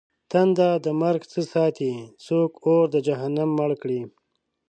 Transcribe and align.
تنده 0.31 0.69
د 0.85 0.87
مرگ 1.01 1.21
څه 1.31 1.41
ساتې؟! 1.51 1.93
څوک 2.25 2.51
اور 2.67 2.85
د 2.93 2.95
جهنم 3.07 3.49
مړ 3.57 3.71
کړي؟! 3.81 4.01